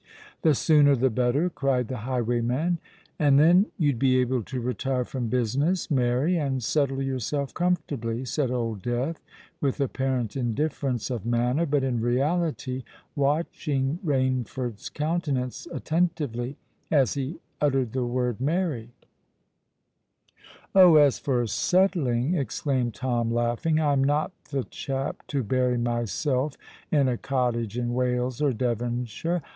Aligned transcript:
"The 0.41 0.55
sooner, 0.55 0.95
the 0.95 1.11
better," 1.11 1.47
cried 1.47 1.87
the 1.87 1.97
highwayman. 2.09 2.79
"And 3.19 3.37
then 3.37 3.67
you'd 3.77 3.99
be 3.99 4.17
able 4.17 4.41
to 4.41 4.59
retire 4.59 5.05
from 5.05 5.27
business—marry—and 5.27 6.63
settle 6.63 7.03
yourself 7.03 7.53
comfortably," 7.53 8.25
said 8.25 8.49
Old 8.49 8.81
Death, 8.81 9.21
with 9.61 9.79
apparent 9.79 10.35
indifference 10.35 11.11
of 11.11 11.23
manner, 11.23 11.67
but 11.67 11.83
in 11.83 12.01
reality 12.01 12.83
watching 13.15 13.99
Rainford's 14.03 14.89
countenance 14.89 15.67
attentively 15.71 16.57
as 16.89 17.13
he 17.13 17.39
uttered 17.61 17.91
the 17.93 18.07
word 18.07 18.41
"marry." 18.41 18.89
"Oh! 20.73 20.95
as 20.95 21.19
for 21.19 21.45
settling," 21.45 22.33
exclaimed 22.33 22.95
Tom, 22.95 23.29
laughing, 23.29 23.79
"I 23.79 23.93
am 23.93 24.03
not 24.03 24.31
the 24.45 24.63
chap 24.63 25.21
to 25.27 25.43
bury 25.43 25.77
myself 25.77 26.55
in 26.91 27.07
a 27.07 27.19
cottage 27.19 27.77
in 27.77 27.93
Wales 27.93 28.41
or 28.41 28.51
Devonshire. 28.51 29.43